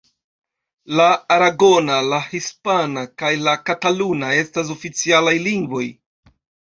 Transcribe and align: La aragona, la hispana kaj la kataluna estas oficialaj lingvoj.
La 0.99 1.03
aragona, 1.33 1.97
la 2.13 2.17
hispana 2.31 3.03
kaj 3.23 3.31
la 3.49 3.53
kataluna 3.67 4.31
estas 4.39 4.73
oficialaj 4.77 5.35
lingvoj. 5.49 5.83